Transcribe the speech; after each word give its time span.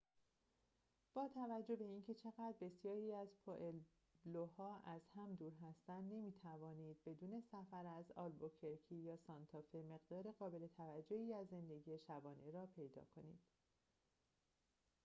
با 1.13 1.27
توجه 1.27 1.75
به 1.75 1.83
اینکه 1.85 2.13
چقدر 2.13 2.53
بسیاری 2.61 3.13
از 3.13 3.27
پوئبلوها 3.45 4.81
از 4.85 5.01
هم 5.15 5.35
دور 5.35 5.53
هستند 5.61 6.13
نمی‌توانید 6.13 6.97
بدون 7.05 7.41
سفر 7.51 7.83
به 8.03 8.13
آلبوکرکی 8.21 8.95
یا 8.95 9.17
سانتافه 9.27 9.77
مقدار 9.77 10.31
قابل 10.39 10.67
توجهی 10.77 11.33
از 11.33 11.47
زندگی 11.47 11.97
شبانه 11.97 12.51
را 12.51 12.65
پیدا 12.65 13.01
کنید 13.15 13.41